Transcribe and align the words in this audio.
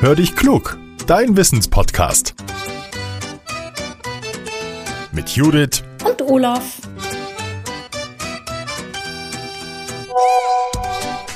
Hör 0.00 0.14
dich 0.14 0.36
klug, 0.36 0.78
dein 1.08 1.36
Wissenspodcast. 1.36 2.36
Mit 5.10 5.30
Judith 5.30 5.82
und 6.04 6.22
Olaf. 6.22 6.76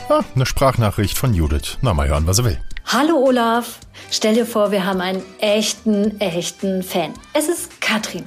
Ah, 0.09 0.21
eine 0.37 0.47
Sprachnachricht 0.47 1.19
von 1.19 1.35
Judith. 1.35 1.79
Na, 1.81 1.93
mal 1.93 2.07
hören, 2.07 2.29
was 2.29 2.39
er 2.39 2.45
will. 2.45 2.61
Hallo 2.87 3.17
Olaf. 3.17 3.81
Stell 4.13 4.35
dir 4.35 4.47
vor, 4.47 4.71
wir 4.71 4.87
haben 4.87 5.01
einen 5.01 5.23
echten, 5.41 6.21
echten 6.21 6.85
Fan. 6.85 7.15
Es 7.33 7.49
ist 7.49 7.81
Katrin. 7.81 8.23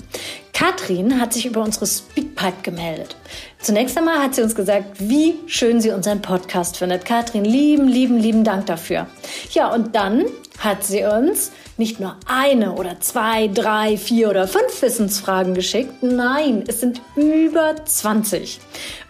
Katrin 0.55 1.19
hat 1.19 1.33
sich 1.33 1.45
über 1.45 1.61
unsere 1.61 1.85
Speakpipe 1.85 2.63
gemeldet. 2.63 3.17
Zunächst 3.59 3.97
einmal 3.97 4.19
hat 4.19 4.35
sie 4.35 4.41
uns 4.41 4.55
gesagt, 4.55 4.85
wie 4.99 5.35
schön 5.47 5.81
sie 5.81 5.91
unseren 5.91 6.21
Podcast 6.21 6.77
findet. 6.77 7.03
Katrin, 7.03 7.43
lieben, 7.43 7.89
lieben, 7.89 8.17
lieben 8.17 8.45
Dank 8.45 8.65
dafür. 8.65 9.05
Ja, 9.51 9.73
und 9.73 9.93
dann 9.95 10.23
hat 10.59 10.85
sie 10.85 11.03
uns 11.03 11.51
nicht 11.75 11.99
nur 11.99 12.15
eine 12.25 12.71
oder 12.71 13.01
zwei, 13.01 13.49
drei, 13.49 13.97
vier 13.97 14.29
oder 14.29 14.47
fünf 14.47 14.81
Wissensfragen 14.81 15.55
geschickt. 15.55 16.01
Nein, 16.01 16.63
es 16.67 16.79
sind 16.79 17.01
über 17.17 17.75
20. 17.83 18.61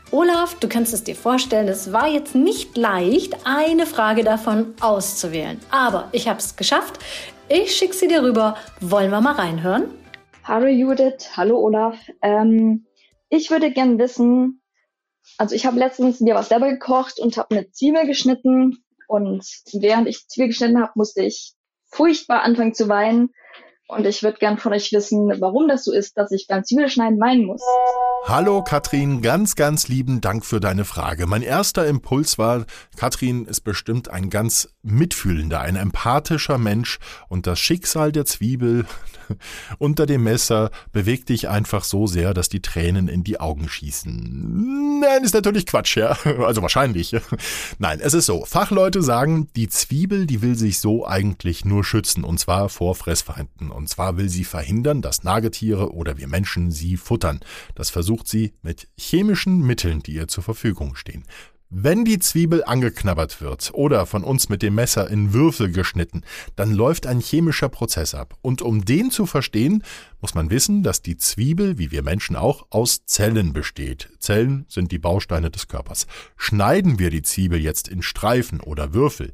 Olaf, 0.09 0.55
du 0.59 0.67
kannst 0.67 0.95
es 0.95 1.03
dir 1.03 1.15
vorstellen, 1.15 1.67
es 1.67 1.93
war 1.93 2.07
jetzt 2.07 2.33
nicht 2.33 2.75
leicht, 2.75 3.37
eine 3.43 3.85
Frage 3.85 4.23
davon 4.23 4.73
auszuwählen. 4.81 5.59
Aber 5.69 6.07
ich 6.11 6.27
habe 6.27 6.39
es 6.39 6.55
geschafft. 6.55 6.97
Ich 7.49 7.75
schicke 7.75 7.93
sie 7.93 8.07
dir 8.07 8.23
rüber. 8.23 8.55
Wollen 8.81 9.11
wir 9.11 9.21
mal 9.21 9.33
reinhören? 9.33 9.91
Hallo 10.47 10.67
Judith, 10.67 11.35
hallo 11.35 11.57
Olaf. 11.57 11.97
Ähm, 12.21 12.85
ich 13.29 13.49
würde 13.49 13.71
gern 13.71 13.97
wissen, 13.97 14.61
also 15.39 15.55
ich 15.55 15.65
habe 15.65 15.79
letztens 15.79 16.19
mir 16.19 16.35
was 16.35 16.49
selber 16.49 16.69
gekocht 16.69 17.19
und 17.19 17.35
habe 17.37 17.55
eine 17.55 17.71
Zwiebel 17.71 18.05
geschnitten 18.05 18.85
und 19.07 19.43
während 19.73 20.07
ich 20.07 20.27
Zwiebel 20.27 20.49
geschnitten 20.49 20.79
habe, 20.79 20.91
musste 20.93 21.23
ich 21.23 21.55
furchtbar 21.87 22.43
anfangen 22.43 22.75
zu 22.75 22.87
weinen 22.87 23.33
und 23.87 24.05
ich 24.05 24.21
würde 24.21 24.37
gern 24.37 24.59
von 24.59 24.71
euch 24.71 24.91
wissen, 24.93 25.33
warum 25.41 25.67
das 25.67 25.83
so 25.83 25.91
ist, 25.91 26.15
dass 26.15 26.31
ich 26.31 26.45
beim 26.47 26.63
Zwiebelschneiden 26.63 27.19
weinen 27.19 27.45
muss. 27.45 27.63
Hallo 28.27 28.63
Katrin, 28.63 29.21
ganz, 29.21 29.53
ganz 29.55 29.87
lieben 29.87 30.19
Dank 30.19 30.47
für 30.47 30.59
deine 30.59 30.83
Frage. 30.83 31.27
Mein 31.27 31.43
erster 31.43 31.85
Impuls 31.85 32.39
war, 32.39 32.65
Katrin 32.97 33.45
ist 33.45 33.61
bestimmt 33.61 34.09
ein 34.09 34.31
ganz 34.31 34.67
mitfühlender, 34.81 35.61
ein 35.61 35.75
empathischer 35.75 36.57
Mensch 36.57 36.97
und 37.29 37.45
das 37.45 37.59
Schicksal 37.59 38.11
der 38.11 38.25
Zwiebel 38.25 38.87
unter 39.77 40.05
dem 40.05 40.23
Messer 40.23 40.71
bewegt 40.91 41.29
dich 41.29 41.49
einfach 41.49 41.83
so 41.83 42.07
sehr, 42.07 42.33
dass 42.33 42.49
die 42.49 42.61
Tränen 42.61 43.07
in 43.07 43.23
die 43.23 43.39
Augen 43.39 43.69
schießen. 43.69 44.99
Nein, 44.99 45.23
ist 45.23 45.33
natürlich 45.33 45.65
Quatsch, 45.65 45.97
ja. 45.97 46.17
Also 46.45 46.61
wahrscheinlich. 46.61 47.15
Nein, 47.79 47.99
es 48.01 48.13
ist 48.13 48.25
so. 48.25 48.45
Fachleute 48.45 49.01
sagen, 49.01 49.47
die 49.55 49.67
Zwiebel, 49.67 50.25
die 50.25 50.41
will 50.41 50.55
sich 50.55 50.79
so 50.79 51.05
eigentlich 51.05 51.65
nur 51.65 51.83
schützen 51.83 52.23
und 52.23 52.39
zwar 52.39 52.69
vor 52.69 52.95
Fressfeinden. 52.95 53.71
Und 53.71 53.89
zwar 53.89 54.17
will 54.17 54.29
sie 54.29 54.43
verhindern, 54.43 55.01
dass 55.01 55.23
Nagetiere 55.23 55.93
oder 55.93 56.17
wir 56.17 56.27
Menschen 56.27 56.71
sie 56.71 56.97
futtern. 56.97 57.39
Das 57.75 57.89
versucht 57.89 58.14
sie 58.23 58.53
mit 58.61 58.87
chemischen 58.97 59.61
Mitteln, 59.61 60.01
die 60.01 60.13
ihr 60.13 60.27
zur 60.27 60.43
Verfügung 60.43 60.95
stehen. 60.95 61.25
Wenn 61.71 62.05
die 62.05 62.19
Zwiebel 62.19 62.63
angeknabbert 62.63 63.41
wird 63.41 63.71
oder 63.73 64.05
von 64.05 64.23
uns 64.23 64.49
mit 64.49 64.61
dem 64.61 64.75
Messer 64.75 65.09
in 65.09 65.33
Würfel 65.33 65.71
geschnitten, 65.71 66.21
dann 66.55 66.71
läuft 66.71 67.07
ein 67.07 67.19
chemischer 67.19 67.69
Prozess 67.69 68.13
ab. 68.13 68.35
Und 68.41 68.61
um 68.61 68.85
den 68.85 69.09
zu 69.09 69.25
verstehen, 69.25 69.83
muss 70.21 70.35
man 70.35 70.51
wissen, 70.51 70.83
dass 70.83 71.01
die 71.01 71.17
Zwiebel, 71.17 71.77
wie 71.79 71.91
wir 71.91 72.03
Menschen 72.03 72.35
auch, 72.35 72.67
aus 72.69 73.05
Zellen 73.05 73.51
besteht. 73.51 74.09
Zellen 74.19 74.65
sind 74.69 74.91
die 74.91 74.99
Bausteine 74.99 75.49
des 75.49 75.67
Körpers. 75.67 76.05
Schneiden 76.37 76.99
wir 76.99 77.09
die 77.09 77.23
Zwiebel 77.23 77.59
jetzt 77.59 77.87
in 77.87 78.03
Streifen 78.03 78.61
oder 78.61 78.93
Würfel 78.93 79.33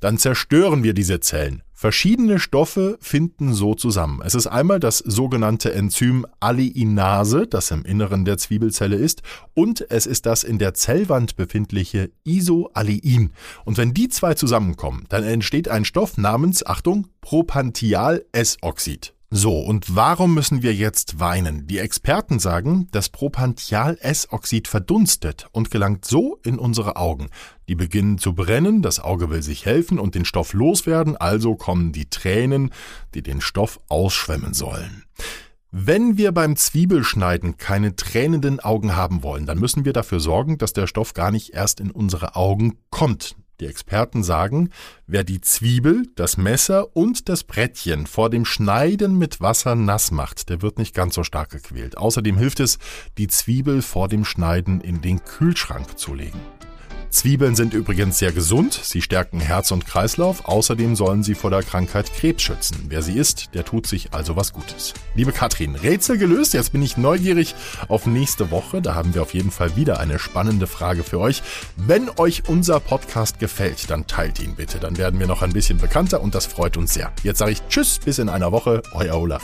dann 0.00 0.18
zerstören 0.18 0.82
wir 0.82 0.94
diese 0.94 1.20
Zellen. 1.20 1.62
Verschiedene 1.80 2.38
Stoffe 2.38 2.98
finden 3.00 3.54
so 3.54 3.74
zusammen. 3.74 4.20
Es 4.22 4.34
ist 4.34 4.46
einmal 4.46 4.80
das 4.80 4.98
sogenannte 4.98 5.72
Enzym 5.72 6.26
Alliinase, 6.38 7.46
das 7.46 7.70
im 7.70 7.86
Inneren 7.86 8.26
der 8.26 8.36
Zwiebelzelle 8.36 8.96
ist, 8.96 9.22
und 9.54 9.90
es 9.90 10.04
ist 10.04 10.26
das 10.26 10.44
in 10.44 10.58
der 10.58 10.74
Zellwand 10.74 11.36
befindliche 11.36 12.10
Isoallein. 12.22 13.32
Und 13.64 13.78
wenn 13.78 13.94
die 13.94 14.10
zwei 14.10 14.34
zusammenkommen, 14.34 15.06
dann 15.08 15.24
entsteht 15.24 15.70
ein 15.70 15.86
Stoff 15.86 16.18
namens, 16.18 16.66
Achtung, 16.66 17.06
Propantial-S-Oxid. 17.22 19.14
So, 19.32 19.60
und 19.60 19.94
warum 19.94 20.34
müssen 20.34 20.64
wir 20.64 20.74
jetzt 20.74 21.20
weinen? 21.20 21.68
Die 21.68 21.78
Experten 21.78 22.40
sagen, 22.40 22.88
das 22.90 23.10
Propantial-S-Oxid 23.10 24.66
verdunstet 24.66 25.46
und 25.52 25.70
gelangt 25.70 26.04
so 26.04 26.40
in 26.42 26.58
unsere 26.58 26.96
Augen. 26.96 27.28
Die 27.68 27.76
beginnen 27.76 28.18
zu 28.18 28.34
brennen, 28.34 28.82
das 28.82 28.98
Auge 28.98 29.30
will 29.30 29.44
sich 29.44 29.66
helfen 29.66 30.00
und 30.00 30.16
den 30.16 30.24
Stoff 30.24 30.52
loswerden, 30.52 31.16
also 31.16 31.54
kommen 31.54 31.92
die 31.92 32.10
Tränen, 32.10 32.72
die 33.14 33.22
den 33.22 33.40
Stoff 33.40 33.78
ausschwemmen 33.88 34.52
sollen. 34.52 35.04
Wenn 35.70 36.16
wir 36.16 36.32
beim 36.32 36.56
Zwiebelschneiden 36.56 37.56
keine 37.56 37.94
tränenden 37.94 38.58
Augen 38.58 38.96
haben 38.96 39.22
wollen, 39.22 39.46
dann 39.46 39.60
müssen 39.60 39.84
wir 39.84 39.92
dafür 39.92 40.18
sorgen, 40.18 40.58
dass 40.58 40.72
der 40.72 40.88
Stoff 40.88 41.14
gar 41.14 41.30
nicht 41.30 41.50
erst 41.50 41.78
in 41.78 41.92
unsere 41.92 42.34
Augen 42.34 42.78
kommt. 42.90 43.36
Die 43.60 43.66
Experten 43.66 44.22
sagen, 44.22 44.70
wer 45.06 45.22
die 45.22 45.42
Zwiebel, 45.42 46.06
das 46.16 46.38
Messer 46.38 46.96
und 46.96 47.28
das 47.28 47.44
Brettchen 47.44 48.06
vor 48.06 48.30
dem 48.30 48.46
Schneiden 48.46 49.18
mit 49.18 49.40
Wasser 49.40 49.74
nass 49.74 50.10
macht, 50.10 50.48
der 50.48 50.62
wird 50.62 50.78
nicht 50.78 50.94
ganz 50.94 51.14
so 51.14 51.24
stark 51.24 51.50
gequält. 51.50 51.98
Außerdem 51.98 52.38
hilft 52.38 52.60
es, 52.60 52.78
die 53.18 53.28
Zwiebel 53.28 53.82
vor 53.82 54.08
dem 54.08 54.24
Schneiden 54.24 54.80
in 54.80 55.02
den 55.02 55.22
Kühlschrank 55.22 55.98
zu 55.98 56.14
legen. 56.14 56.40
Zwiebeln 57.10 57.56
sind 57.56 57.74
übrigens 57.74 58.18
sehr 58.18 58.30
gesund, 58.30 58.72
sie 58.72 59.02
stärken 59.02 59.40
Herz 59.40 59.72
und 59.72 59.84
Kreislauf, 59.84 60.44
außerdem 60.44 60.94
sollen 60.94 61.24
sie 61.24 61.34
vor 61.34 61.50
der 61.50 61.64
Krankheit 61.64 62.12
Krebs 62.14 62.42
schützen. 62.42 62.86
Wer 62.88 63.02
sie 63.02 63.18
isst, 63.18 63.50
der 63.52 63.64
tut 63.64 63.88
sich 63.88 64.14
also 64.14 64.36
was 64.36 64.52
Gutes. 64.52 64.94
Liebe 65.16 65.32
Katrin, 65.32 65.74
Rätsel 65.74 66.18
gelöst, 66.18 66.54
jetzt 66.54 66.72
bin 66.72 66.82
ich 66.82 66.96
neugierig 66.96 67.56
auf 67.88 68.06
nächste 68.06 68.52
Woche, 68.52 68.80
da 68.80 68.94
haben 68.94 69.12
wir 69.12 69.22
auf 69.22 69.34
jeden 69.34 69.50
Fall 69.50 69.74
wieder 69.74 69.98
eine 69.98 70.20
spannende 70.20 70.68
Frage 70.68 71.02
für 71.02 71.18
euch. 71.18 71.42
Wenn 71.76 72.08
euch 72.16 72.44
unser 72.48 72.78
Podcast 72.78 73.40
gefällt, 73.40 73.90
dann 73.90 74.06
teilt 74.06 74.40
ihn 74.40 74.54
bitte, 74.54 74.78
dann 74.78 74.96
werden 74.96 75.18
wir 75.18 75.26
noch 75.26 75.42
ein 75.42 75.52
bisschen 75.52 75.78
bekannter 75.78 76.20
und 76.20 76.36
das 76.36 76.46
freut 76.46 76.76
uns 76.76 76.94
sehr. 76.94 77.12
Jetzt 77.24 77.38
sage 77.38 77.52
ich 77.52 77.62
Tschüss, 77.68 77.98
bis 77.98 78.18
in 78.18 78.28
einer 78.28 78.52
Woche, 78.52 78.82
euer 78.94 79.16
Olaf. 79.16 79.42